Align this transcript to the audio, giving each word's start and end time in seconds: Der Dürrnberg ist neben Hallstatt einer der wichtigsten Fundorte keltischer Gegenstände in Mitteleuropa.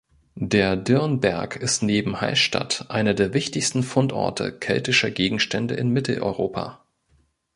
Der 0.33 0.77
Dürrnberg 0.77 1.57
ist 1.57 1.83
neben 1.83 2.21
Hallstatt 2.21 2.87
einer 2.89 3.13
der 3.13 3.35
wichtigsten 3.35 3.83
Fundorte 3.83 4.51
keltischer 4.51 5.11
Gegenstände 5.11 5.75
in 5.75 5.89
Mitteleuropa. 5.89 6.83